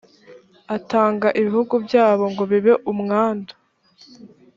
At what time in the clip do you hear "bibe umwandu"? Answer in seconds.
2.51-3.53